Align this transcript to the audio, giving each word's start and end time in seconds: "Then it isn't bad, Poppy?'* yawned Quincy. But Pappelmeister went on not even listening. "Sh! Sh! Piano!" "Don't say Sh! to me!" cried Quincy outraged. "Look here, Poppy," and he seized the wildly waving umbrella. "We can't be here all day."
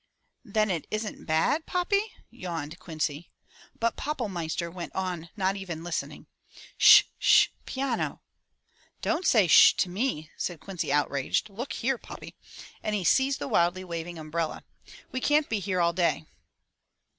"Then 0.43 0.71
it 0.71 0.87
isn't 0.89 1.27
bad, 1.27 1.67
Poppy?'* 1.67 2.01
yawned 2.31 2.79
Quincy. 2.79 3.29
But 3.79 3.97
Pappelmeister 3.97 4.71
went 4.71 4.95
on 4.95 5.29
not 5.37 5.55
even 5.55 5.83
listening. 5.83 6.25
"Sh! 6.75 7.03
Sh! 7.19 7.49
Piano!" 7.67 8.23
"Don't 9.03 9.27
say 9.27 9.45
Sh! 9.47 9.75
to 9.75 9.89
me!" 9.89 10.31
cried 10.43 10.59
Quincy 10.59 10.91
outraged. 10.91 11.51
"Look 11.51 11.73
here, 11.73 11.99
Poppy," 11.99 12.33
and 12.81 12.95
he 12.95 13.03
seized 13.03 13.37
the 13.37 13.47
wildly 13.47 13.83
waving 13.83 14.17
umbrella. 14.17 14.63
"We 15.11 15.19
can't 15.21 15.47
be 15.47 15.59
here 15.59 15.79
all 15.79 15.93
day." 15.93 16.25